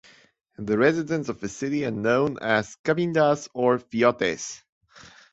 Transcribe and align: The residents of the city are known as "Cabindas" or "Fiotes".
The 0.57 0.79
residents 0.79 1.29
of 1.29 1.39
the 1.41 1.47
city 1.47 1.85
are 1.85 1.91
known 1.91 2.39
as 2.41 2.75
"Cabindas" 2.83 3.47
or 3.53 3.77
"Fiotes". 3.77 4.63